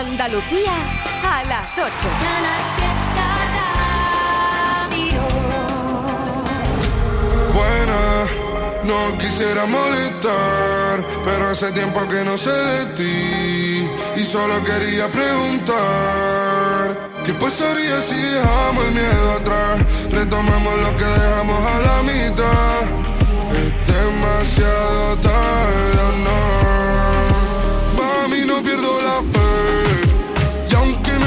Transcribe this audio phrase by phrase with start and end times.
[0.00, 0.72] Andalucía
[1.22, 1.84] a las 8.
[7.52, 8.24] Buena,
[8.84, 15.76] no quisiera molestar, pero hace tiempo que no sé de ti y solo quería preguntar.
[17.26, 19.84] ¿Qué pasaría si dejamos el miedo atrás?
[20.10, 22.82] Retomamos lo que dejamos a la mitad.
[23.52, 26.59] Es demasiado tarde, no.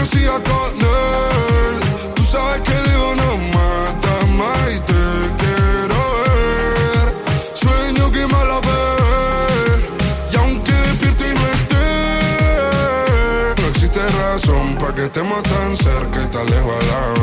[0.05, 1.79] Siga con él,
[2.15, 4.93] tú sabes que el ego no mata más y te
[5.39, 7.13] quiero ver.
[7.53, 9.79] Sueño que mala vez.
[10.31, 11.85] Y aunque despierto y no esté,
[13.61, 17.22] no existe razón para que estemos tan cerca y tan lejos a la vez.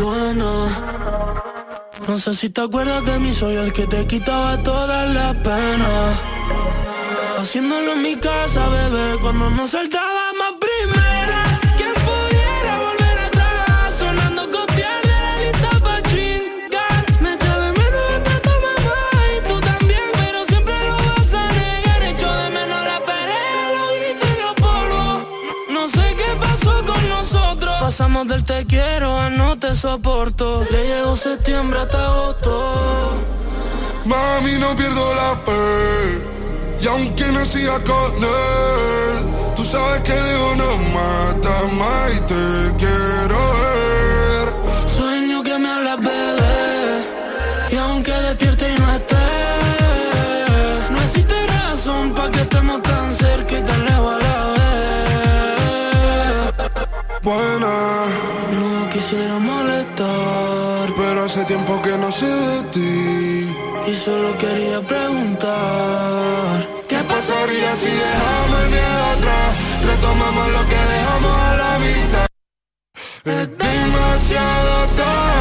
[0.00, 0.68] Bueno.
[2.06, 6.22] No sé si te acuerdas de mí, soy el que te quitaba todas las penas.
[7.38, 10.23] Haciéndolo en mi casa, bebé, cuando nos saltábamos
[27.96, 30.66] Pasamos del te quiero a no te soporto.
[30.68, 33.12] Le llegó septiembre hasta agosto.
[34.04, 36.82] Mami, no pierdo la fe.
[36.82, 42.20] Y aunque no siga con él, tú sabes que el ego no mata más y
[42.22, 44.88] te quiero ver.
[44.88, 47.04] Sueño que me hablas, bebé.
[47.70, 49.26] Y aunque despierte y no esté,
[50.90, 54.54] no existe razón para que estemos tan cerca y tan lejos a la vez.
[57.22, 57.83] Buena,
[59.14, 63.56] quisiera molestar, pero hace tiempo que no sé de ti.
[63.86, 66.66] y solo quería preguntar.
[66.88, 69.50] ¿Qué pasaría si dejamos el miedo atrás?
[69.86, 72.26] Retomamos lo que dejamos a la mitad.
[73.24, 75.33] Es demasiado tarde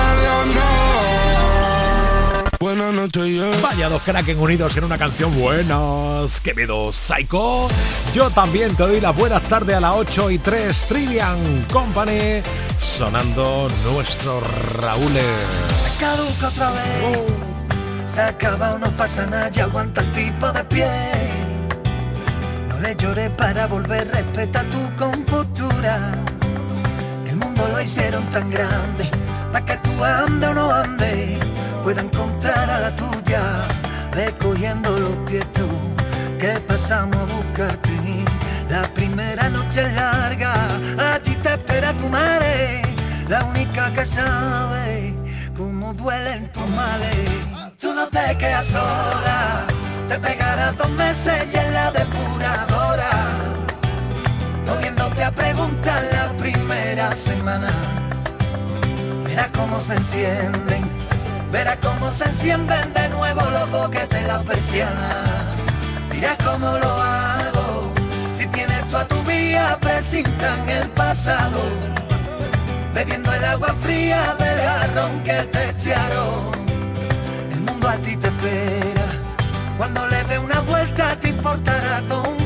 [2.91, 3.03] no.
[3.03, 3.61] Buenas noches, yeah.
[3.61, 6.41] Vaya dos Kraken unidos en una canción buenas.
[6.41, 7.67] Quevedo Psycho.
[8.13, 10.85] Yo también te doy las buenas tardes a las 8 y 3.
[10.87, 12.41] Trivian Company.
[12.81, 14.41] Sonando nuestro
[14.79, 15.13] Raúl.
[15.99, 17.19] caduca otra vez.
[18.13, 20.87] Se acaba, no pasa nada, ya aguanta el tipo de pie.
[22.69, 26.11] No le llores para volver, respeta tu compostura.
[27.27, 29.09] El mundo lo hicieron tan grande,
[29.51, 31.39] para que tú ande o no ande,
[31.83, 33.41] pueda encontrar a la tuya,
[34.13, 35.69] recogiendo los tiestos
[36.39, 37.91] que pasamos a buscarte.
[38.69, 40.53] La primera noche es larga,
[41.13, 42.81] allí te espera tu madre,
[43.27, 45.13] la única que sabe
[45.55, 47.29] cómo duelen tus males.
[47.79, 49.65] Tú no te quedas sola,
[50.07, 53.11] te pegarás dos meses y en la depuradora,
[54.65, 57.71] no viéndote a preguntar la primera semana.
[59.25, 61.02] Verás cómo se encienden,
[61.53, 65.55] verás cómo se encienden de nuevo los boquetes las persianas.
[66.11, 67.93] Dirás cómo lo hago,
[68.35, 71.59] si tienes tú a tu vía, presintan el pasado
[72.93, 76.51] bebiendo el agua fría del jarrón que te echaron.
[77.53, 79.07] El mundo a ti te espera,
[79.77, 82.42] cuando le dé una vuelta te importará todo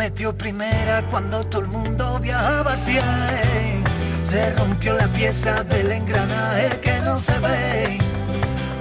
[0.00, 3.02] metió primera cuando todo el mundo viajaba hacia
[3.42, 3.84] él.
[4.30, 7.98] Se rompió la pieza del engranaje que no se ve.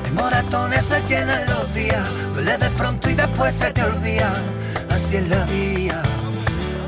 [0.03, 4.31] De moratones se llenan los días, duele de pronto y después se te olvida.
[4.89, 6.01] Así es la vía,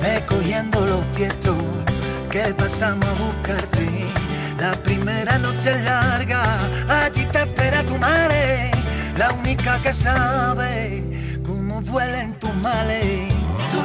[0.02, 1.58] ve cogiendo los tiestos
[2.30, 3.86] que pasamos a buscarte.
[4.58, 6.42] La primera noche es larga,
[6.88, 8.72] allí te espera tu madre,
[9.18, 11.04] la única que sabe
[11.46, 13.31] cómo duelen tus males.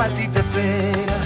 [0.00, 1.18] A ti te espera.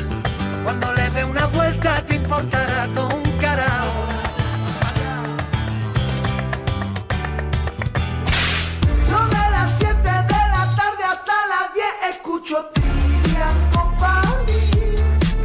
[0.62, 4.08] Cuando le dé una vuelta te importará todo un carajo.
[12.08, 14.52] Escucho Trivian Company.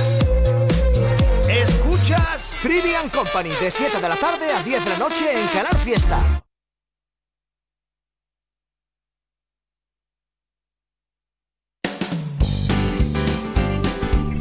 [1.48, 5.76] Escuchas Trivian Company de 7 de la tarde a 10 de la noche en Canal
[5.78, 6.20] Fiesta.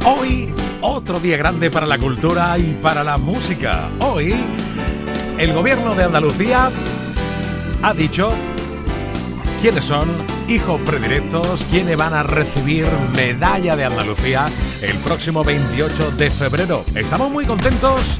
[0.05, 3.89] Hoy, otro día grande para la cultura y para la música.
[3.99, 4.35] Hoy,
[5.37, 6.69] el gobierno de Andalucía
[7.81, 8.33] ha dicho
[9.61, 10.09] quiénes son
[10.49, 12.85] hijos predilectos, quiénes van a recibir
[13.15, 14.49] medalla de Andalucía
[14.81, 16.83] el próximo 28 de febrero.
[16.95, 18.19] Estamos muy contentos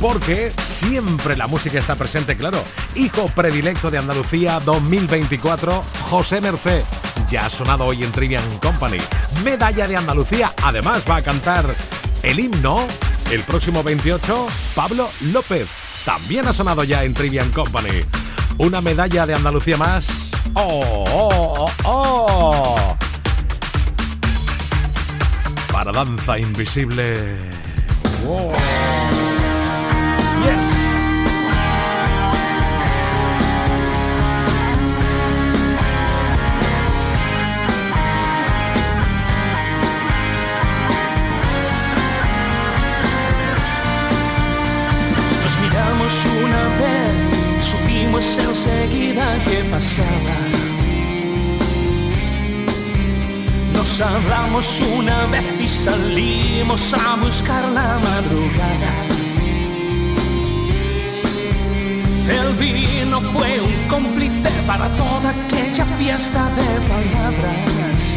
[0.00, 2.58] porque siempre la música está presente, claro.
[2.96, 6.82] Hijo predilecto de Andalucía 2024, José Mercé.
[7.30, 8.98] Ya ha sonado hoy en Trivian Company.
[9.44, 11.64] Medalla de Andalucía, además va a cantar
[12.22, 12.86] el himno
[13.30, 15.68] el próximo 28, Pablo López.
[16.04, 18.04] También ha sonado ya en Trivian Company.
[18.58, 22.96] Una medalla de Andalucía más Oh, oh, oh, oh.
[25.70, 27.36] Para danza invisible.
[48.38, 50.36] Enseguida que pasaba.
[53.72, 58.92] Nos hablamos una vez y salimos a buscar la madrugada.
[62.38, 68.16] El vino fue un cómplice para toda aquella fiesta de palabras.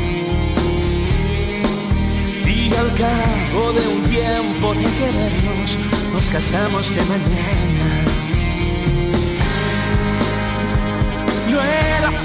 [2.46, 5.78] Y al cabo de un tiempo de querernos,
[6.14, 7.93] nos casamos de mañana.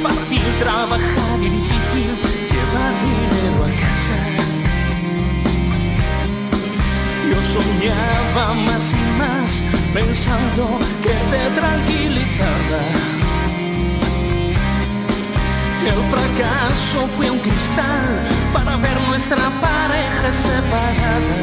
[0.02, 2.38] Fácil trabajar y difícil
[3.06, 4.18] dinero a casa.
[7.28, 12.82] Yo soñaba más y más pensando que te tranquilizaba.
[15.84, 21.38] El fracaso fue un cristal para ver nuestra pareja separada.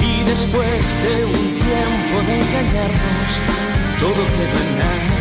[0.00, 3.30] Y después de un tiempo de engañarnos,
[4.00, 5.11] todo quedó en nada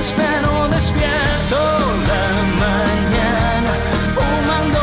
[0.00, 1.60] espero despierto
[2.08, 2.24] la
[2.64, 3.72] mañana,
[4.14, 4.79] fumándome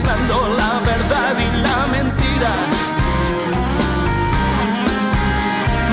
[0.00, 2.52] mezclando la verdad y la mentira.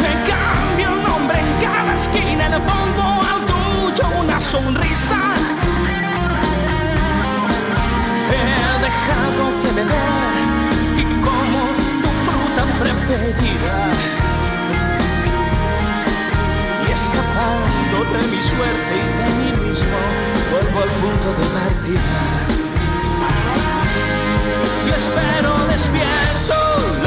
[0.01, 5.19] Me cambio el nombre en cada esquina, le pongo al tuyo una sonrisa.
[8.31, 10.33] He dejado de beber
[10.97, 11.59] y como
[12.01, 13.75] tu fruta preferida.
[16.87, 19.97] Y escapando de mi suerte y de mí mismo,
[20.51, 22.66] vuelvo al punto de partida
[24.95, 27.06] espero despierto.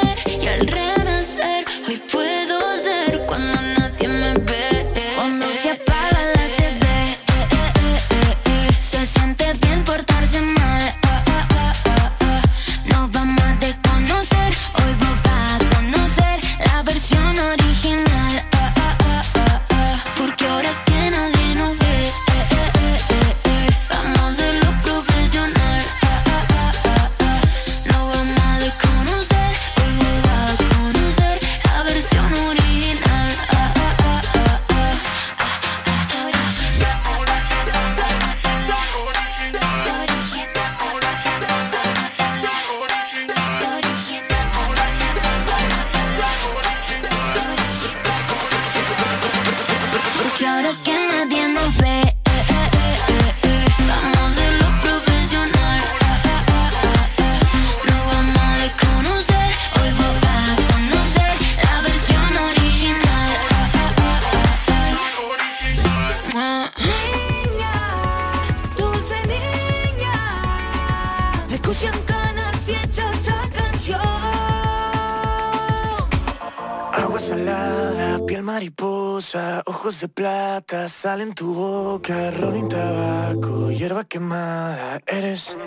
[78.31, 85.57] Piel mariposa, ojos de plata, sal en tu boca, ron y tabaco, hierba quemada, eres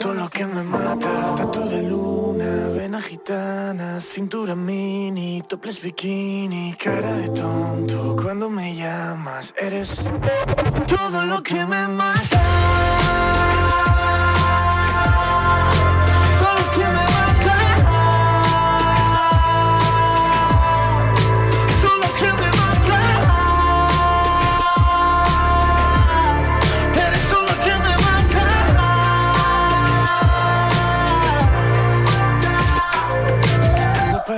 [0.00, 7.12] todo lo que me mata, tatu de luna, vena gitana, cintura mini, toples bikini, cara
[7.12, 10.02] de tonto, cuando me llamas, eres
[10.88, 13.45] todo lo que me mata.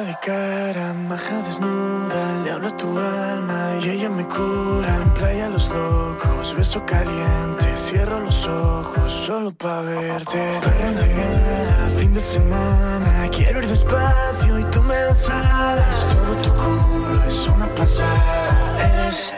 [0.04, 4.96] de cara, maja desnuda, le hablo a tu alma y ella me cura.
[5.02, 10.60] En playa los locos, beso caliente, cierro los ojos solo pa' verte.
[10.62, 16.06] Para la fin de semana, quiero ir despacio y tú me das alas.
[16.12, 19.32] Todo tu culo es una pasada, eres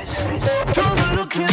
[0.74, 1.44] todo lo que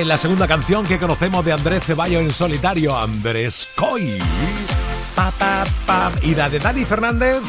[0.00, 4.18] en la segunda canción que conocemos de Andrés Ceballos en solitario, Andrés Coy.
[5.14, 6.12] Pa, pa, pa.
[6.22, 7.42] Y la de Dani Fernández.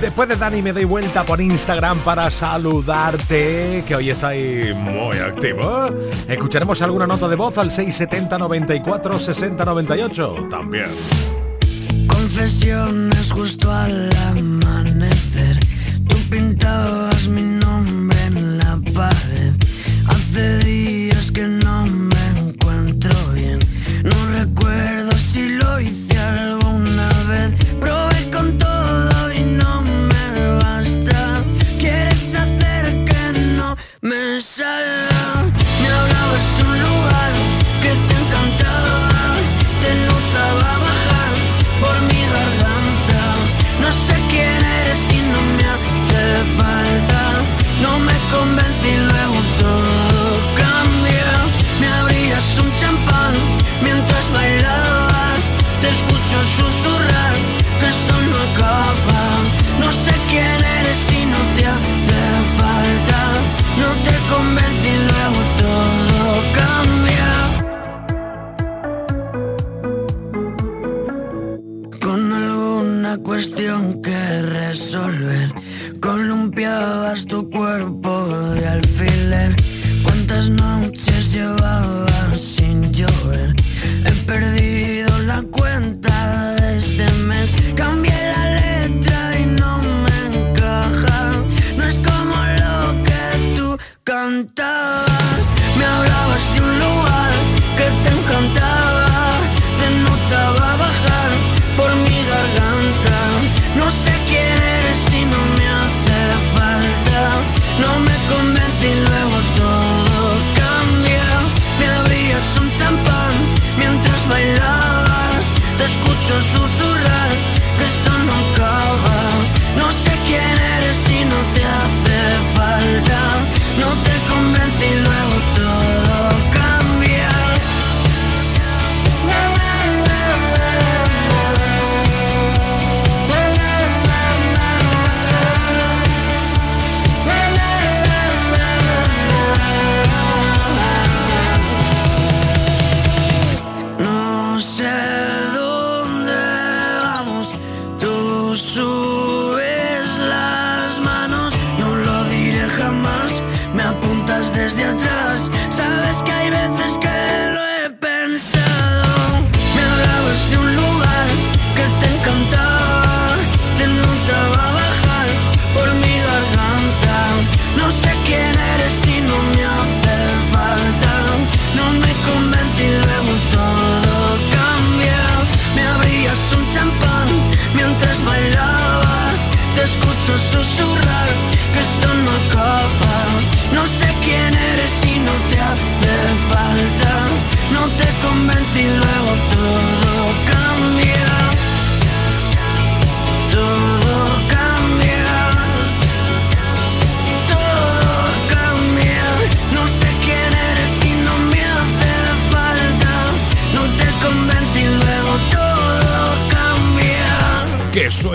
[0.00, 5.88] Después de Dani me doy vuelta por Instagram para saludarte, que hoy estáis muy activo
[6.28, 10.90] Escucharemos alguna nota de voz al 670 94 60 98 también.
[12.06, 15.58] Confesiones justo al amanecer.
[16.08, 19.52] Tú pintabas mi nombre en la pared.
[20.08, 20.75] Hace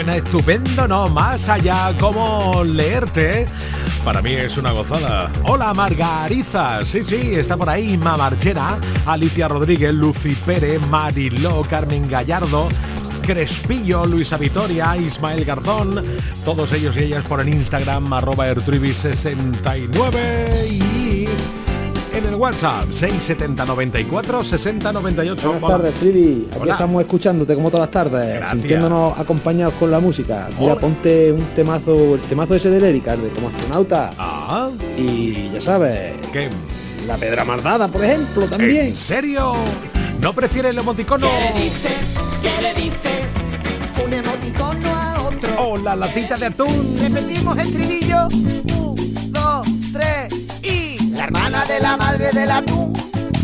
[0.09, 3.45] estupendo, no, más allá, como leerte.
[4.03, 5.31] Para mí es una gozada.
[5.43, 12.09] Hola Margariza, sí, sí, está por ahí Inma Marchena, Alicia Rodríguez, Lucy Pérez, Mariló, Carmen
[12.09, 12.67] Gallardo,
[13.21, 16.03] Crespillo, Luisa Vitoria, Ismael Garzón,
[16.43, 21.27] todos ellos y ellas por el Instagram arroba ertruibi69 y
[22.13, 25.51] en el WhatsApp 670 94 60 98.
[25.51, 26.47] Buenas tardes, Trivi.
[26.53, 28.51] Aquí estamos escuchándote como todas las tardes, Gracias.
[28.51, 30.49] sintiéndonos acompañados con la música.
[30.59, 34.11] Mira, ponte un temazo, el temazo ese de Erika, el de como astronauta.
[34.17, 36.49] Ah, Y ya sabes, ¿qué?
[37.07, 38.87] la pedra mardada, por ejemplo, también.
[38.87, 39.53] ¿En serio?
[40.19, 41.27] ¿No prefiere el emoticono?
[42.41, 45.49] ¿Qué le dice un emoticono a otro?
[45.69, 46.97] O la latita de atún.
[47.01, 48.27] Repetimos el trinillo.
[48.27, 50.40] Un, dos, tres.
[51.21, 52.93] La hermana de la madre del atún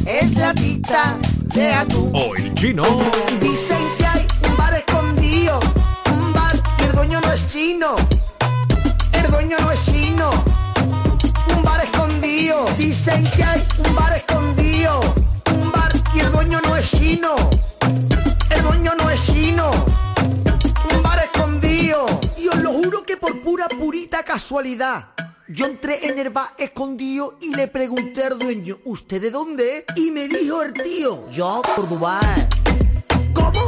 [0.04, 1.16] es la tita
[1.54, 2.12] de atún.
[2.12, 2.84] O el chino.
[3.40, 5.60] Dicen que hay un bar escondido,
[6.12, 7.96] un bar y el dueño no es chino.
[9.14, 10.32] El dueño no es chino.
[11.56, 12.66] Un bar escondido.
[12.80, 15.00] Dicen que hay un bar escondido,
[15.54, 17.36] un bar y el dueño no es chino.
[18.50, 19.70] El dueño no es chino.
[20.96, 22.08] Un bar escondido.
[22.40, 25.10] Y os lo juro que por pura purita casualidad.
[25.50, 29.78] Yo entré en el bar escondido y le pregunté al dueño, ¿usted de dónde?
[29.78, 29.86] es?".
[29.96, 32.20] Y me dijo el tío, yo, Córdoba.
[33.34, 33.62] ¿Cómo?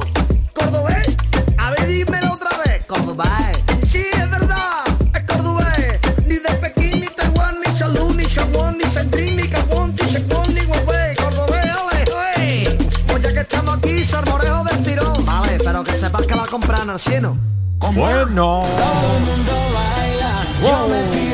[0.54, 1.16] ¿Cordobés?
[1.58, 2.84] A ver, dímelo otra vez.
[2.86, 3.58] Cordobés.
[3.90, 4.84] Sí, es verdad.
[5.16, 6.00] Es cordobés.
[6.26, 10.54] Ni de Pekín, ni Taiwán, ni Salud, ni Chaguán, ni Sandín, ni Gabón, ni Chacón,
[10.54, 11.16] ni Huawei.
[11.16, 12.78] Cordobés, ole, ole.
[13.08, 15.26] Pues ya que estamos aquí, salmorejo del tirón.
[15.26, 17.38] Vale, pero que sepas que la compran al cielo.
[17.80, 18.64] Bueno.
[18.66, 21.29] Todo el mundo baila, yo me pido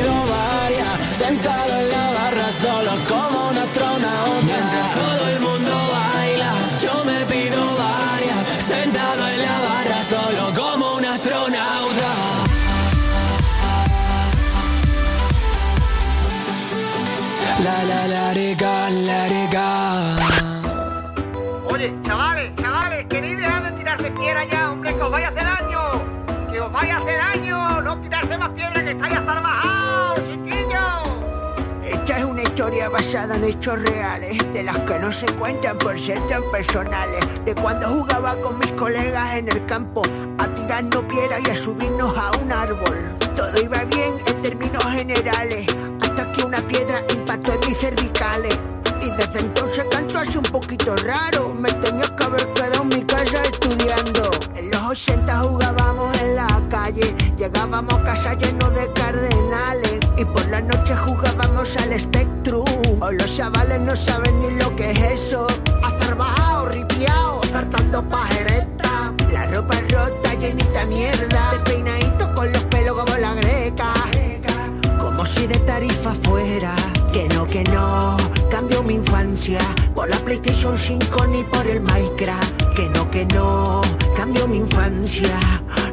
[1.16, 4.58] sentado en la barra solo como un astronauta.
[4.94, 6.52] Todo el mundo baila,
[6.82, 12.10] yo me pido varias, sentado en la barra solo como un astronauta.
[17.64, 19.66] La la la rica, la rica.
[21.72, 25.44] Oye, chavales, chavales, queréis dejar de tirarse piedra ya, hombre, que os vaya a hacer
[25.44, 25.80] daño.
[26.52, 27.80] Que os vaya a hacer daño.
[27.80, 29.36] No tirarse más piedra que estáis hasta.
[32.56, 37.22] Historia basada en hechos reales, de las que no se cuentan por ser tan personales.
[37.44, 40.00] De cuando jugaba con mis colegas en el campo,
[40.38, 42.96] a tirarnos piedra y a subirnos a un árbol.
[43.36, 45.66] Todo iba bien en términos generales,
[46.00, 48.58] hasta que una piedra impactó en mis cervicales.
[49.02, 53.04] Y desde entonces canto así un poquito raro, me tenía que haber quedado en mi
[53.04, 54.30] casa estudiando.
[54.54, 59.98] En los 80 jugábamos en la calle, llegábamos a casa llenos de cardenales.
[60.16, 60.46] Y por
[61.74, 62.64] al Spectrum.
[63.00, 65.46] O los chavales no saben ni lo que es eso.
[65.82, 69.12] Azarbajado, ripiao, zartando pajereta.
[69.32, 71.50] La ropa rota, llenita mierda.
[71.52, 73.92] Despeinadito con los pelos como la greca.
[75.00, 76.74] Como si de tarifa fuera.
[77.12, 78.16] Que no, que no,
[78.50, 79.58] cambio mi infancia
[79.94, 82.74] por la PlayStation 5 ni por el Minecraft.
[82.76, 83.80] Que no, que no,
[84.16, 85.38] cambio mi infancia.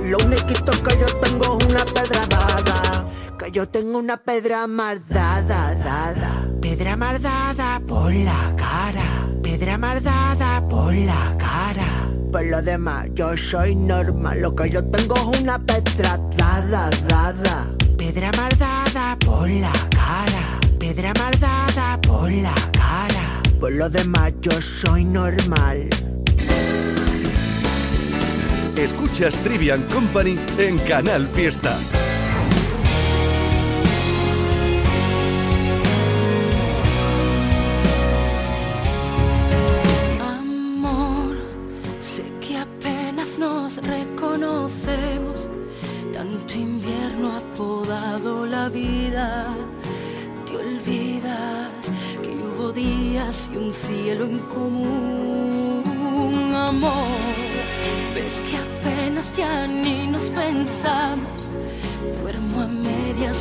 [0.01, 3.05] Lo único que yo tengo es una pedra dada.
[3.51, 6.47] Yo tengo una pedra mardada, dada.
[6.61, 9.27] Pedra mardada por la cara.
[9.41, 12.09] Pedra mardada por la cara.
[12.31, 14.41] Por lo demás, yo soy normal.
[14.41, 17.67] Lo que yo tengo es una pedra dada, dada.
[17.97, 20.59] Pedra mardada por la cara.
[20.79, 23.41] Pedra mardada por la cara.
[23.59, 25.89] Por lo demás, yo soy normal.
[28.77, 31.77] Escuchas Trivian Company en Canal Fiesta.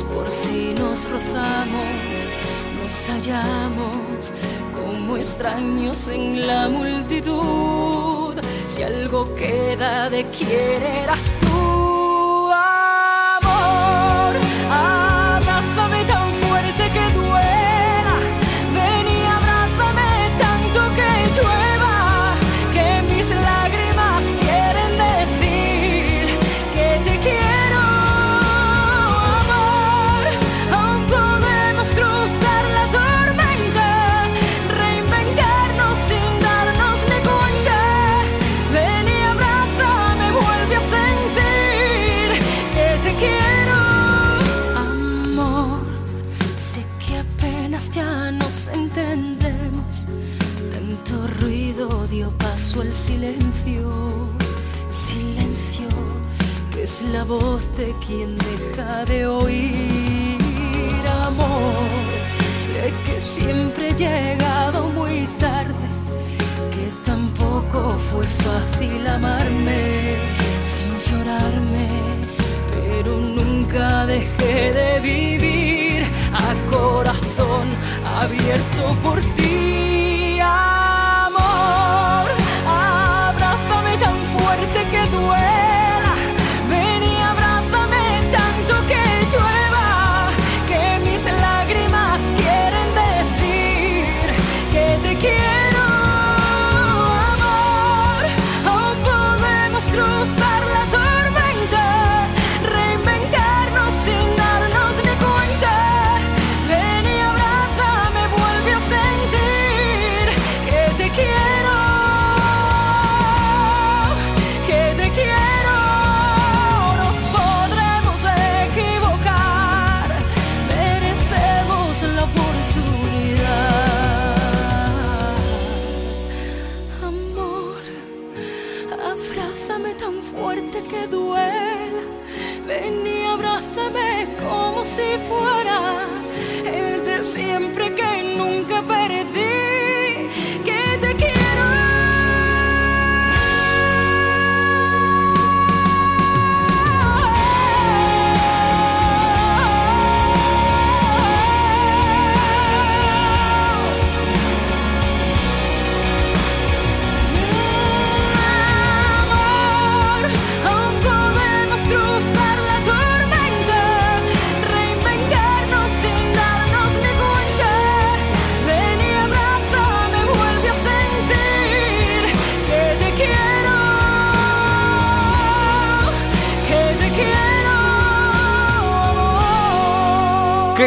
[0.01, 2.25] Por si nos rozamos.
[2.81, 4.33] Nos hallamos
[4.73, 8.33] como extraños en la multitud.
[8.67, 11.42] Si algo queda de quién eras tú,
[52.81, 53.91] el silencio,
[54.89, 55.87] silencio,
[56.73, 60.37] que es la voz de quien deja de oír
[61.27, 61.85] amor.
[62.65, 65.87] Sé que siempre he llegado muy tarde,
[66.71, 70.17] que tampoco fue fácil amarme
[70.63, 71.89] sin llorarme,
[72.73, 77.67] pero nunca dejé de vivir a corazón
[78.03, 79.92] abierto por ti.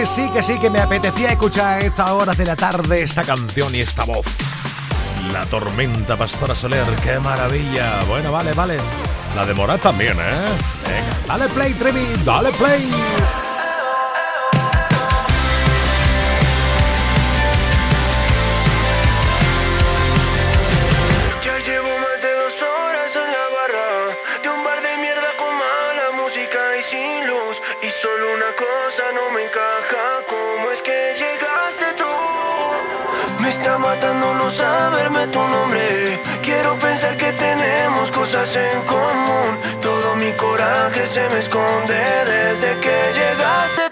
[0.07, 3.75] sí, que sí, que me apetecía escuchar a esta hora de la tarde esta canción
[3.75, 4.27] y esta voz.
[5.33, 8.03] La tormenta, Pastora Soler, qué maravilla.
[8.09, 8.79] Bueno, vale, vale.
[9.35, 10.49] La de Morat también, ¿eh?
[11.27, 12.89] Dale play, Trevi, dale play.
[37.15, 39.59] que tenemos cosas en común.
[39.81, 41.95] Todo mi coraje se me esconde
[42.27, 43.86] desde que llegaste.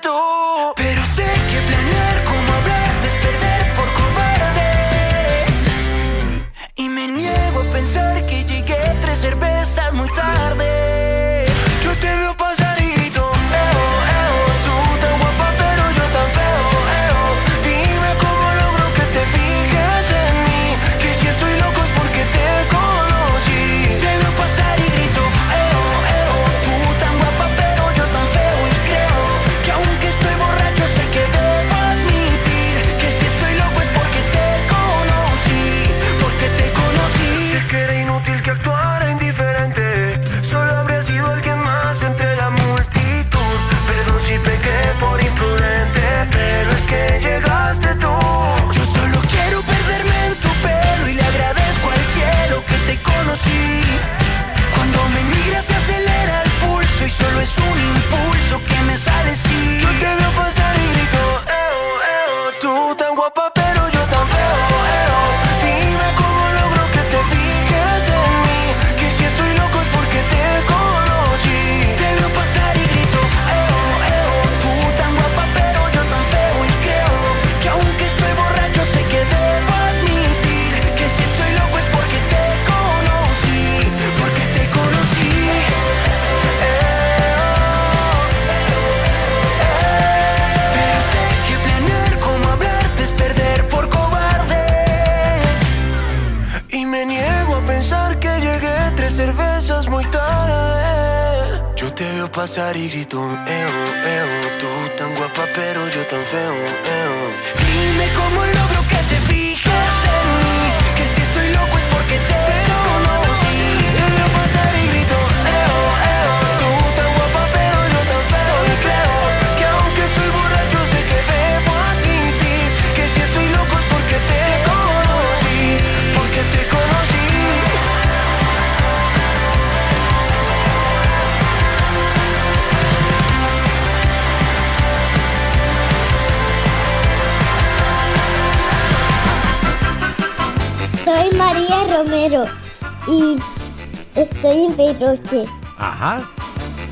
[144.75, 145.45] Estoy en Pedroche.
[145.79, 146.23] Ajá.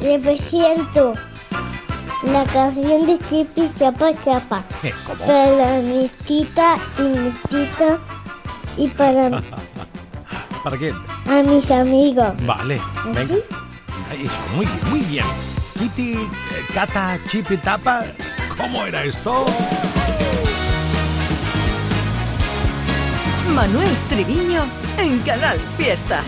[0.00, 1.12] Represento
[2.24, 4.62] la canción de Chipi Chapa Chapa.
[5.06, 5.18] ¿Cómo?
[5.24, 7.98] Para mi tita y mi tita
[8.76, 9.30] y para
[10.64, 10.94] ¿Para qué?
[11.26, 12.32] a mis amigos.
[12.46, 12.80] Vale,
[13.12, 13.34] venga.
[14.10, 15.26] Ahí Eso, muy bien, muy bien.
[15.78, 16.28] Kitty, eh,
[16.72, 18.04] Cata, Chipi, Tapa.
[18.56, 19.46] ¿Cómo era esto?
[23.54, 24.62] Manuel Triviño
[24.98, 26.22] en Canal Fiesta.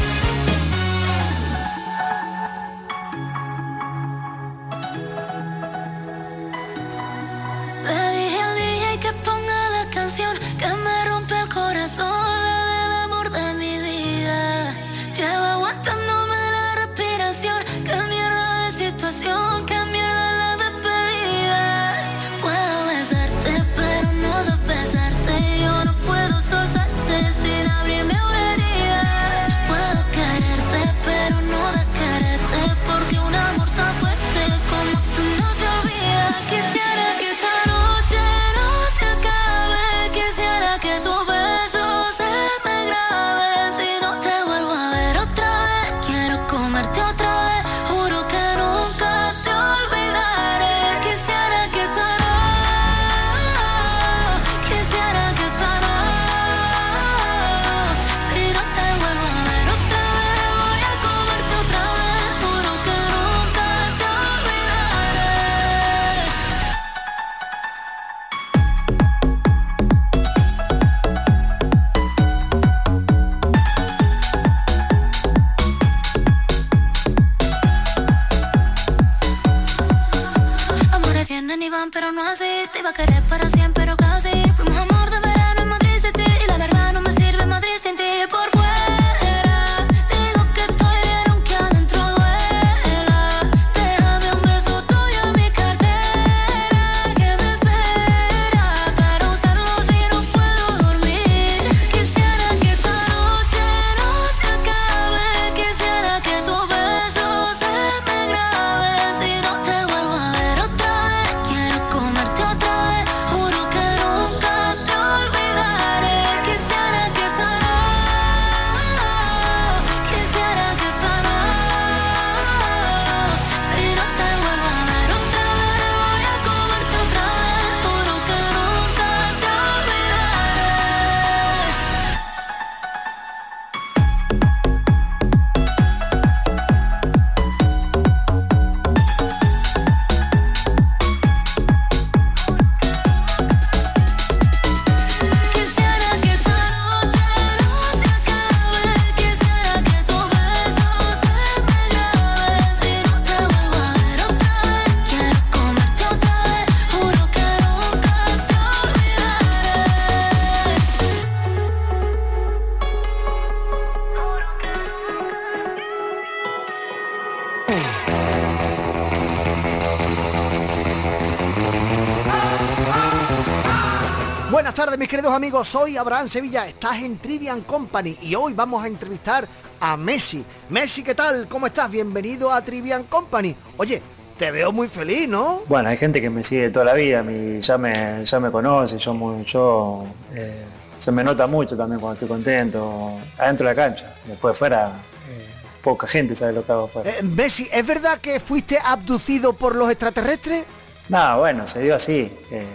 [175.34, 179.46] Amigos, soy Abraham Sevilla, estás en Trivian Company y hoy vamos a entrevistar
[179.80, 180.44] a Messi.
[180.70, 181.48] Messi, ¿qué tal?
[181.48, 181.90] ¿Cómo estás?
[181.90, 183.54] Bienvenido a Trivian Company.
[183.76, 184.00] Oye,
[184.38, 185.62] te veo muy feliz, ¿no?
[185.66, 188.96] Bueno, hay gente que me sigue toda la vida, mi- ya, me, ya me conoce,
[188.98, 190.04] yo, muy- yo
[190.34, 190.64] eh,
[190.96, 194.14] se me nota mucho también cuando estoy contento, adentro de la cancha.
[194.26, 194.88] Después fuera,
[195.30, 195.46] eh,
[195.82, 197.10] poca gente sabe lo que hago fuera.
[197.10, 200.64] Eh, Messi, ¿es verdad que fuiste abducido por los extraterrestres?
[201.08, 202.30] No, bueno, se dio así.
[202.50, 202.66] eh,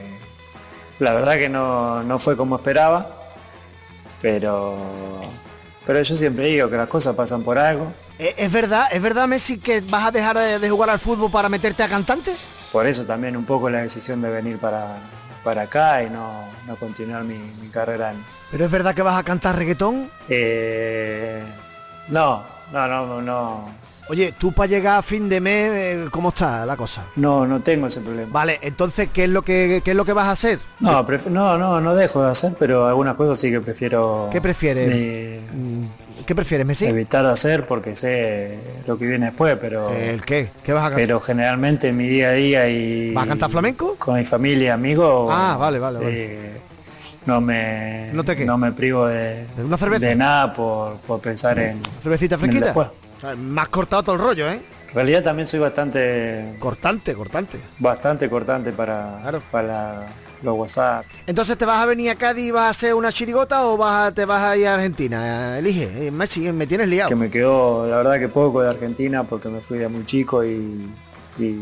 [0.99, 3.07] la verdad que no, no fue como esperaba,
[4.21, 4.77] pero,
[5.85, 7.91] pero yo siempre digo que las cosas pasan por algo.
[8.17, 11.47] Eh, ¿Es verdad, es verdad Messi que vas a dejar de, jugar al fútbol para
[11.49, 12.35] meterte a cantante?
[12.71, 14.97] Por eso también un poco la decisión de venir para,
[15.43, 19.17] para acá y no, no continuar mi, mi carrera en, ¿Pero es verdad que vas
[19.17, 20.11] a cantar reggaetón?
[20.27, 21.43] Eh,
[22.09, 22.43] no,
[22.73, 23.69] no, no, no.
[24.09, 27.05] Oye, tú para llegar a fin de mes, eh, ¿cómo está la cosa?
[27.15, 28.29] No, no tengo ese problema.
[28.31, 30.57] Vale, entonces, ¿qué es lo que, qué es lo que vas a hacer?
[30.79, 34.27] No, no, no, no dejo de hacer, pero algunas cosas sí que prefiero.
[34.31, 34.89] ¿Qué prefieres?
[34.91, 35.39] eh,
[36.25, 36.85] ¿Qué prefieres, Messi?
[36.85, 39.89] Evitar de hacer porque sé lo que viene después, pero.
[39.89, 40.51] ¿El qué?
[40.63, 41.01] ¿Qué vas a cantar?
[41.05, 43.13] Pero generalmente en mi día a día y.
[43.13, 43.95] ¿Vas a cantar flamenco?
[43.99, 45.31] Con mi familia, amigos.
[45.31, 46.11] Ah, vale, vale, vale.
[46.11, 46.57] eh,
[47.25, 48.09] no me.
[48.13, 48.43] ¿No te?
[48.45, 49.45] No me privo de.
[49.55, 50.05] ¿De una cerveza?
[50.07, 51.81] De nada por, por pensar en.
[52.01, 52.73] ¿Cervecita fresquita?
[53.37, 54.61] Me has cortado todo el rollo, ¿eh?
[54.89, 56.55] En realidad también soy bastante.
[56.59, 57.59] Cortante, cortante.
[57.77, 59.19] Bastante cortante para,
[59.51, 60.07] para,
[60.41, 61.05] los WhatsApp.
[61.27, 64.07] Entonces, ¿te vas a venir a Cádiz y vas a hacer una chirigota o vas
[64.07, 65.59] a- te vas a ir a Argentina?
[65.59, 67.09] Elige, eh, Messi, me tienes liado.
[67.09, 70.43] Que me quedó, la verdad que poco de Argentina porque me fui de muy chico
[70.43, 70.89] y,
[71.37, 71.59] y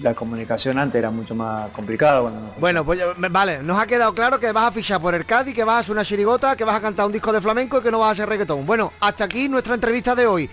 [0.00, 2.20] la comunicación antes era mucho más complicada.
[2.20, 5.54] Bueno, Bueno, pues vale, nos ha quedado claro que vas a fichar por el Cádiz,
[5.54, 7.82] que vas a hacer una chirigota, que vas a cantar un disco de flamenco y
[7.82, 8.64] que no vas a hacer reggaetón.
[8.64, 10.48] Bueno, hasta aquí nuestra entrevista de hoy.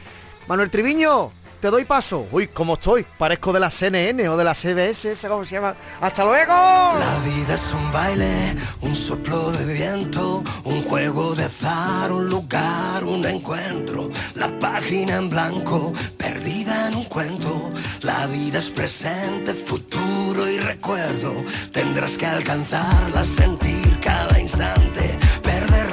[0.48, 1.32] Manuel Triviño,
[1.62, 2.28] te doy paso.
[2.34, 3.06] Uy, ¿cómo estoy?
[3.18, 5.74] Parezco de la CNN o de la CBS, ¿esa ¿cómo se llama?
[6.02, 6.52] ¡Hasta luego!
[6.54, 13.06] La vida es un baile, un soplo de viento, un juego de azar, un lugar,
[13.06, 14.10] un encuentro.
[14.36, 17.72] La página en blanco, perdida en un cuento.
[18.02, 21.34] La vida es presente, futuro y recuerdo.
[21.72, 25.18] Tendrás que alcanzarla, sentir cada instante.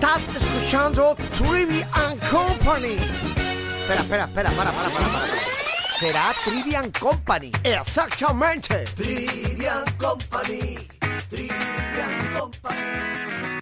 [0.00, 2.96] Estás escuchando Trivian Company.
[3.82, 5.26] Espera, espera, espera, para, para, para, para.
[5.98, 7.52] Será Trivian Company.
[7.62, 8.86] Exactamente.
[8.96, 10.88] Trivian Company,
[11.28, 13.59] Trivian Company.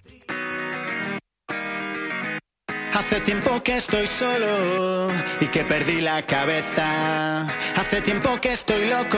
[2.99, 5.07] Hace tiempo que estoy solo
[5.39, 7.43] y que perdí la cabeza.
[7.77, 9.17] Hace tiempo que estoy loco,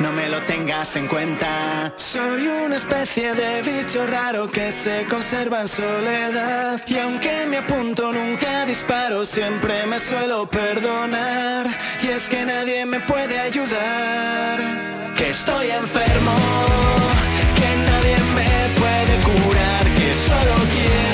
[0.00, 1.94] no me lo tengas en cuenta.
[1.96, 6.82] Soy una especie de bicho raro que se conserva en soledad.
[6.86, 11.66] Y aunque me apunto, nunca disparo, siempre me suelo perdonar.
[12.02, 14.60] Y es que nadie me puede ayudar.
[15.16, 16.36] Que estoy enfermo,
[17.56, 21.13] que nadie me puede curar, que solo quiero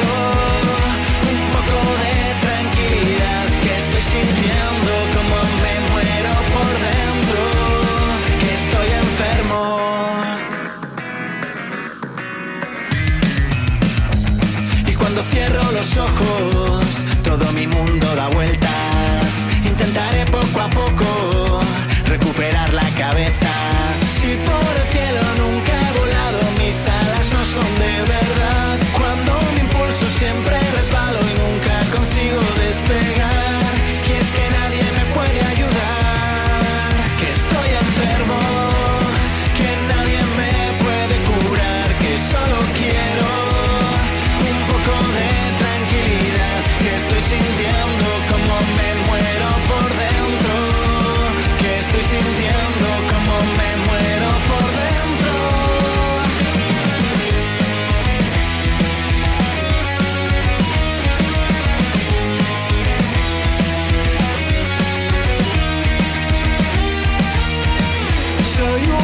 [15.80, 19.28] los ojos, todo mi mundo da vueltas.
[19.64, 21.60] Intentaré poco a poco
[22.04, 23.52] recuperar la cabeza.
[24.04, 28.19] Si por el cielo nunca he volado, mis alas no son de ver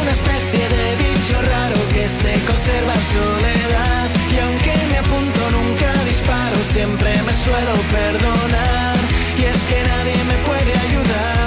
[0.07, 4.09] una especie de bicho raro que se conserva soledad.
[4.34, 8.96] Y aunque me apunto nunca disparo, siempre me suelo perdonar.
[9.36, 11.46] Y es que nadie me puede ayudar.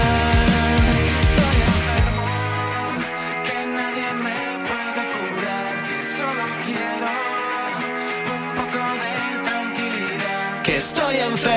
[1.40, 2.26] Estoy enfermo,
[3.48, 4.40] que nadie me
[4.70, 7.10] puede curar, que solo quiero
[8.36, 9.16] un poco de
[9.48, 10.62] tranquilidad.
[10.64, 11.49] Que estoy enfermo,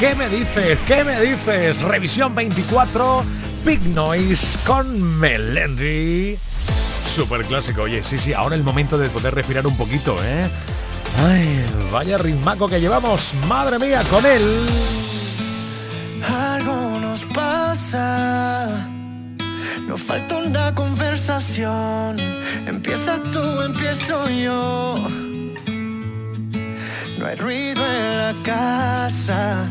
[0.00, 0.78] ¿Qué me dices?
[0.86, 1.82] ¿Qué me dices?
[1.82, 3.22] Revisión 24,
[3.66, 6.38] Big Noise con Melendi.
[7.14, 7.82] Super clásico.
[7.82, 10.48] Oye, sí, sí, ahora el momento de poder respirar un poquito, ¿eh?
[11.18, 14.66] Ay, vaya ritmaco que llevamos, madre mía, con él.
[16.26, 18.88] Algo nos pasa.
[19.86, 22.16] Nos falta una conversación.
[22.66, 24.94] Empieza tú, empiezo yo.
[27.18, 29.68] No hay ruido en la casa.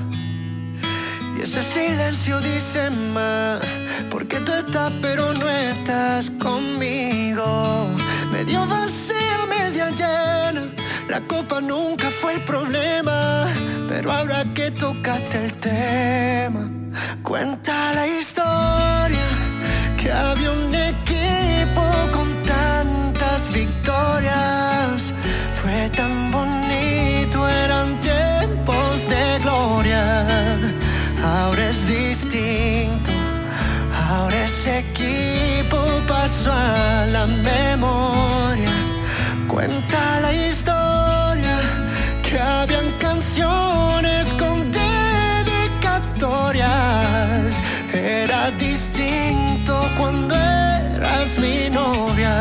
[1.40, 3.62] Y ese silencio dice más.
[4.10, 7.88] Porque tú estás, pero no estás conmigo.
[8.30, 10.64] Medio vacía, media llena.
[11.08, 13.48] La copa nunca fue el problema.
[13.88, 16.70] Pero ahora que tocaste el tema,
[17.24, 19.28] cuenta la historia.
[19.98, 20.76] Que había un
[39.60, 41.60] Cuenta la historia
[42.24, 46.64] que habían canciones con dedicatorias.
[47.94, 52.34] Era distinto cuando eras mi novia.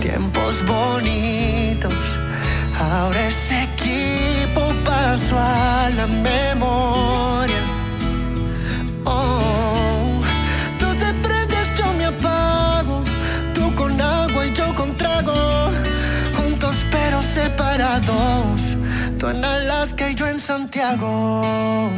[0.00, 2.18] Tiempos bonitos.
[2.76, 5.59] Ahora ese equipo pasó a
[20.50, 21.88] Santiago.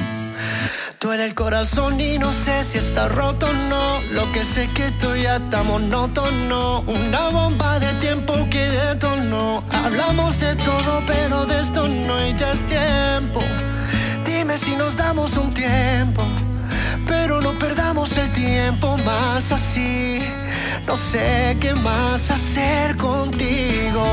[0.99, 4.03] Tú en el corazón y no sé si está roto o no.
[4.13, 6.81] Lo que sé que tú ya está monótono.
[6.81, 9.65] Una bomba de tiempo que detonó.
[9.71, 13.41] Hablamos de todo, pero de esto no y ya es tiempo.
[14.27, 16.23] Dime si nos damos un tiempo.
[17.07, 20.21] Pero no perdamos el tiempo más así.
[20.87, 24.05] No sé qué más hacer contigo.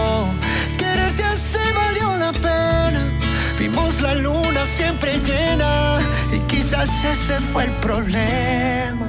[0.78, 3.19] Quererte así valió la pena.
[3.60, 6.00] Vimos la luna siempre llena
[6.32, 9.06] y quizás ese fue el problema.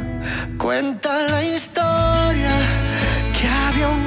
[0.58, 2.50] Cuenta la historia
[3.32, 4.04] que había un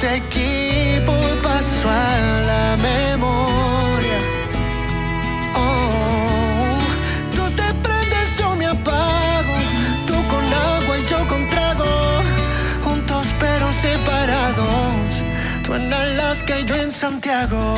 [0.00, 4.18] Ese equipo pasó a la memoria.
[5.56, 6.78] Oh,
[7.34, 9.54] tú te prendes, yo me apago.
[10.06, 12.22] Tú con agua y yo con trago.
[12.84, 15.24] Juntos pero separados.
[15.64, 17.74] Tú en Alaska y yo en Santiago.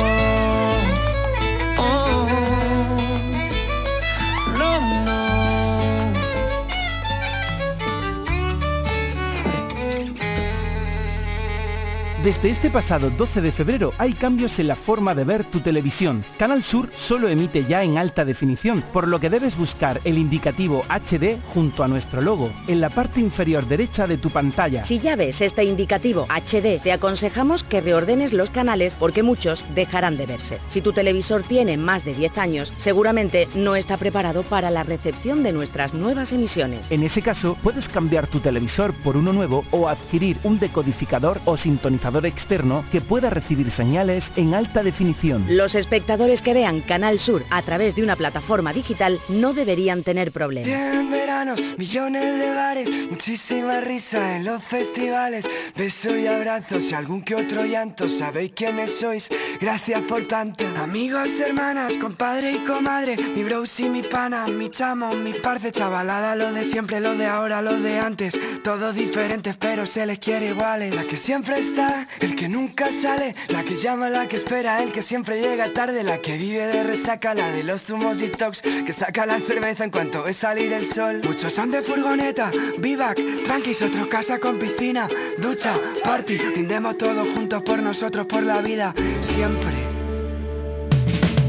[12.23, 16.23] Desde este pasado 12 de febrero hay cambios en la forma de ver tu televisión.
[16.37, 20.83] Canal Sur solo emite ya en alta definición, por lo que debes buscar el indicativo
[20.87, 24.83] HD junto a nuestro logo, en la parte inferior derecha de tu pantalla.
[24.83, 30.15] Si ya ves este indicativo HD, te aconsejamos que reordenes los canales porque muchos dejarán
[30.15, 30.59] de verse.
[30.67, 35.41] Si tu televisor tiene más de 10 años, seguramente no está preparado para la recepción
[35.41, 36.91] de nuestras nuevas emisiones.
[36.91, 41.57] En ese caso, puedes cambiar tu televisor por uno nuevo o adquirir un decodificador o
[41.57, 45.45] sintonizador procesador externo que pueda recibir señales en alta definición.
[45.49, 50.31] Los espectadores que vean Canal Sur a través de una plataforma digital no deberían tener
[50.31, 50.67] problemas.
[50.67, 55.45] Cien veranos, millones de bares, muchísima risa en los festivales,
[55.75, 58.09] besos y abrazos y algún que otro llanto.
[58.09, 60.65] Sabéis quiénes sois, gracias por tanto.
[60.77, 66.35] Amigos, hermanas, compadre y comadre, mi bros y mi pana, mi chamo, mi parce, chavalada,
[66.35, 68.37] lo de siempre, lo de ahora, lo de antes.
[68.63, 70.95] Todos diferentes, pero se les quiere iguales.
[70.95, 74.91] La que siempre está, el que nunca sale, la que llama, la que espera, el
[74.91, 78.93] que siempre llega tarde, la que vive de resaca, la de los zumos detox, que
[78.93, 81.21] saca la cerveza en cuanto ve salir el sol.
[81.23, 85.73] Muchos son de furgoneta, vivac, tranquis, otros casa con piscina, ducha,
[86.03, 89.71] party, brindemos todos juntos por nosotros, por la vida, siempre.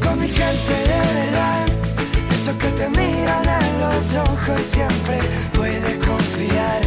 [0.02, 1.66] Con mi gente de verdad,
[2.34, 5.18] esos que te miran a los ojos y siempre
[5.54, 6.82] puedes confiar,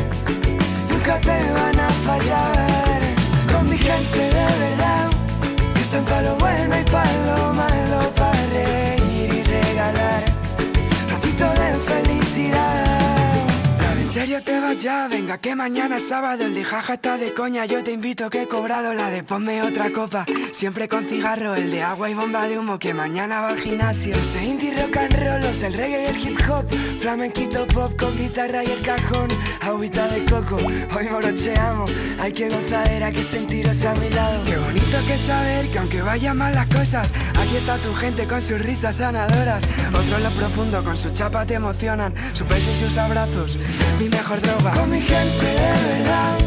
[0.89, 2.54] nunca te van a fallar.
[6.47, 7.74] Están para
[14.73, 15.07] ya?
[15.07, 16.45] Venga que mañana es sábado.
[16.45, 17.65] El de jaja está de coña.
[17.65, 20.25] Yo te invito que he cobrado la de ponme otra copa.
[20.51, 24.15] Siempre con cigarro El de agua y bomba de humo Que mañana va al gimnasio.
[24.33, 26.65] De indie rock and roll Los del reggae y el hip hop.
[27.01, 29.27] Flamenquito pop con guitarra y el cajón.
[29.61, 31.91] Agüita de coco Hoy morocheamos.
[32.19, 34.43] Hay que gozadera que sentiros a mi lado.
[34.45, 38.41] Qué bonito que saber que aunque vayan mal las cosas Aquí está tu gente con
[38.41, 39.63] sus risas sanadoras.
[39.89, 42.13] Otros lo profundo con su chapa te emocionan.
[42.33, 43.59] Su peso y sus abrazos
[43.99, 46.37] Mi mejor droga Con mi gente de verdad.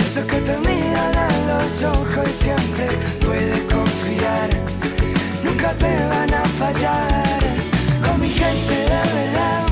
[0.00, 2.86] Esos que te miran a los ojos y siempre
[3.24, 4.48] puedes confiar.
[5.44, 7.40] Nunca te van a fallar.
[8.04, 9.66] Con mi gente de verdad.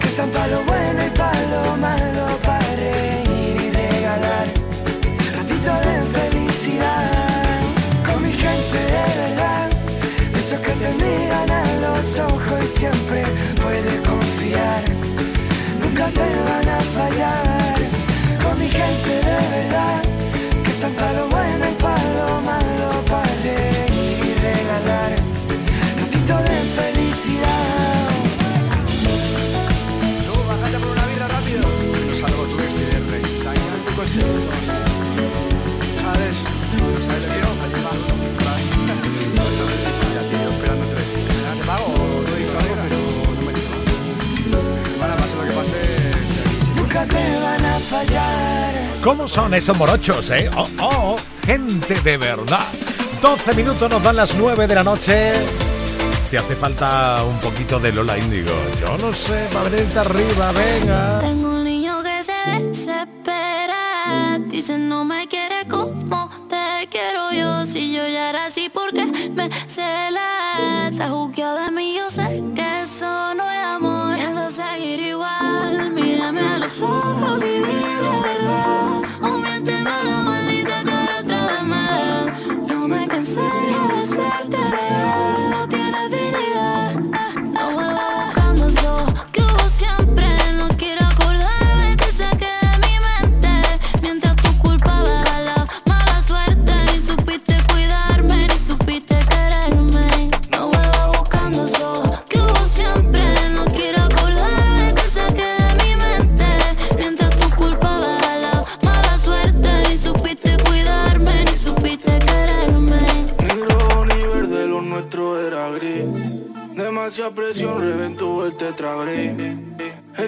[0.00, 4.46] Que están para lo bueno y para lo malo Para reír y regalar.
[5.36, 7.60] Ratito de felicidad.
[8.06, 9.70] Con mi gente de verdad.
[10.38, 13.24] Esos que te miran a los ojos y siempre
[13.62, 14.03] puedes
[16.14, 17.78] te van a fallar.
[18.42, 20.02] Con mi gente de verdad
[20.62, 21.73] Que están para lo bueno
[47.06, 48.74] te van a fallar
[49.04, 50.48] ¿Cómo son estos morochos, eh?
[50.56, 52.66] Oh, oh, gente de verdad.
[53.20, 55.32] 12 minutos nos dan las 9 de la noche.
[56.30, 58.50] Te hace falta un poquito de Lola Índigo.
[58.80, 61.20] Yo no sé, va a venirte arriba, venga.
[61.20, 64.38] Tengo un niño que se desespera.
[64.48, 67.66] Dice no me quiere como te quiero yo.
[67.66, 70.88] Si yo ya era así, porque me cela?
[70.90, 72.23] Está juqueado de mí, yo sé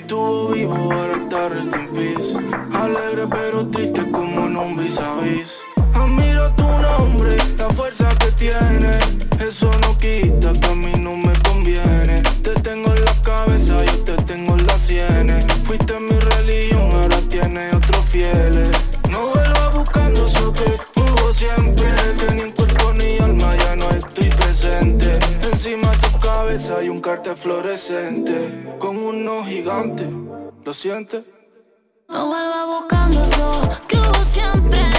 [0.06, 2.76] Estuvo vivo, ahora está rest in.
[2.76, 5.55] Alegre pero triste como en un vis a vis.
[29.66, 30.08] Unos gigantes,
[30.64, 31.24] ¿lo sientes?
[32.08, 34.95] No vuelva buscando eso que hubo siempre.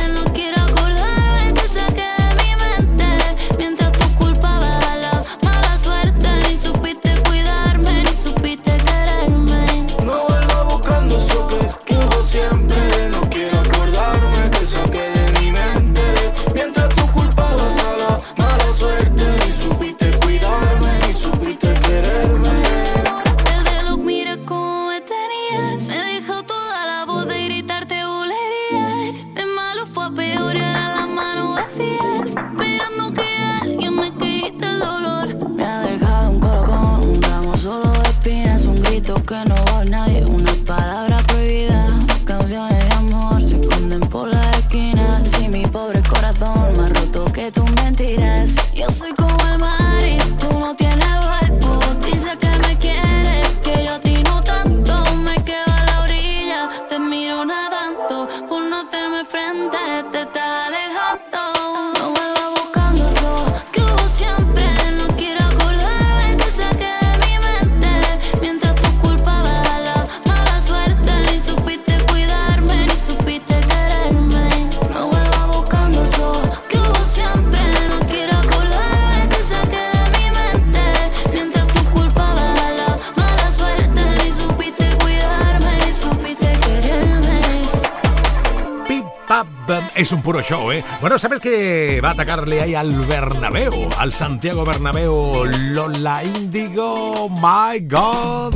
[90.27, 90.83] Puro show, ¿eh?
[90.99, 93.87] Bueno, ¿sabes que va a atacarle ahí al Bernabéu?
[93.97, 98.53] Al Santiago Bernabéu, Lola Índigo, my God.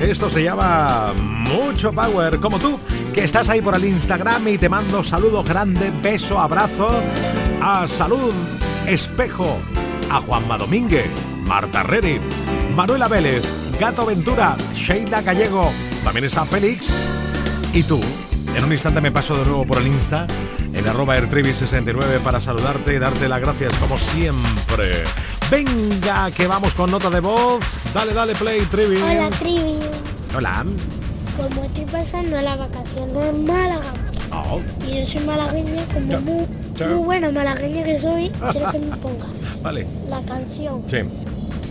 [0.00, 2.80] Esto se llama Mucho Power, como tú,
[3.12, 6.88] que estás ahí por el Instagram y te mando saludo grande, beso, abrazo
[7.60, 8.32] a Salud
[8.86, 9.58] Espejo,
[10.10, 11.10] a Juanma Domínguez,
[11.44, 12.18] Marta Reri,
[12.74, 13.44] Manuela Vélez,
[13.78, 15.70] Gato Ventura, Sheila Gallego,
[16.02, 16.94] también está Félix
[17.74, 18.00] y tú.
[18.56, 20.26] En un instante me paso de nuevo por el Insta,
[20.80, 25.04] en arroba airtrivi69 para saludarte y darte las gracias como siempre.
[25.50, 27.64] Venga, que vamos con nota de voz.
[27.92, 28.96] Dale, dale, play, Trivi.
[29.00, 29.76] Hola, Trivi.
[30.36, 30.64] Hola.
[31.36, 33.92] Como estoy pasando las vacaciones en Málaga
[34.32, 36.46] Oh, y yo soy malagueña, como muy,
[36.78, 36.84] sí.
[36.84, 39.26] muy buena malagueña que soy, quiero que me pongas
[39.60, 39.86] vale.
[40.08, 40.98] la canción Sí.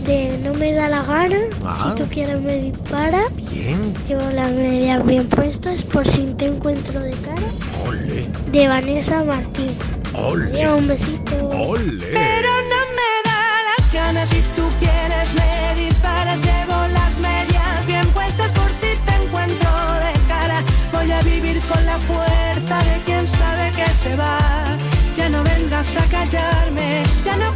[0.06, 1.36] De No me da la gana,
[1.66, 1.90] Ajá.
[1.90, 3.94] si tú quieres me dispara, Bien.
[4.06, 7.42] llevo las medias bien puestas por si te encuentro de cara,
[7.86, 8.28] Ole.
[8.52, 9.70] de Vanessa Martín.
[10.14, 10.68] Ole.
[10.72, 11.36] Un besito.
[11.50, 12.06] Ole.
[12.06, 18.06] Pero no me da las ganas si tú quieres me disparas Llevo las medias bien
[18.08, 19.70] puestas por si te encuentro
[20.04, 24.76] de cara Voy a vivir con la fuerza de quien sabe que se va
[25.16, 27.52] Ya no vengas a callarme, ya no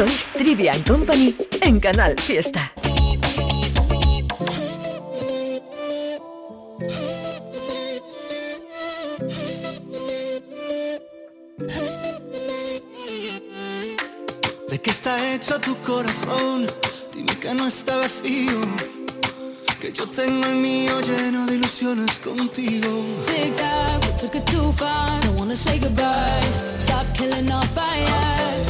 [0.00, 2.72] Esto es Trivia Company en Canal Fiesta.
[14.70, 16.66] ¿De qué está hecho tu corazón?
[17.14, 18.58] Dime que no está vacío.
[19.82, 23.04] Que yo tengo el mío lleno de ilusiones contigo.
[23.26, 25.20] Tic tac, we took it too far.
[25.20, 26.40] Don't wanna say goodbye.
[26.78, 28.69] Stop killing our fire.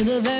[0.00, 0.39] To the very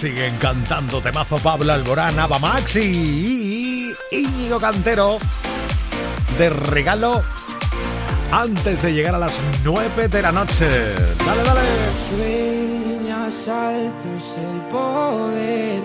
[0.00, 5.18] siguen cantando temazo Pablo Alborán, Ava Maxi y Íñigo Cantero
[6.38, 7.22] de regalo
[8.32, 10.66] antes de llegar a las 9 de la noche.
[11.26, 11.60] Dale, dale.
[12.10, 15.82] Sueñas alto es el poder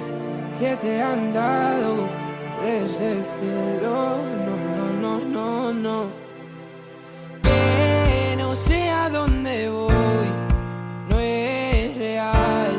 [0.60, 2.08] que te han dado
[2.64, 4.18] desde el cielo.
[4.46, 6.26] No, no, no, no, no.
[8.38, 10.30] No sé a dónde voy,
[11.10, 12.72] no es real.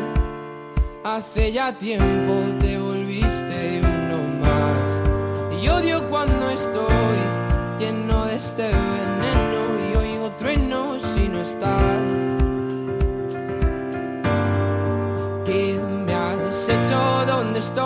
[1.04, 5.62] Hace ya tiempo te volviste uno más.
[5.62, 7.18] Y odio cuando estoy
[7.78, 8.70] lleno de este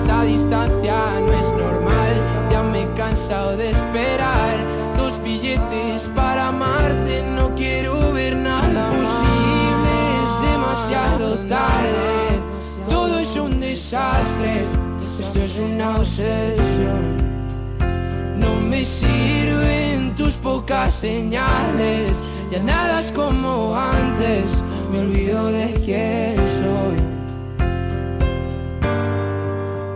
[0.00, 2.14] Esta distancia no es normal,
[2.50, 4.56] ya me he cansado de esperar.
[4.96, 9.92] Dos billetes para amarte, no quiero ver nada posible,
[10.24, 12.40] es demasiado tarde.
[12.88, 14.64] Todo es un desastre,
[15.20, 17.18] esto es una obsesión.
[18.38, 22.16] No me sirven tus pocas señales,
[22.50, 24.46] ya nada es como antes,
[24.90, 27.19] me olvido de quién soy.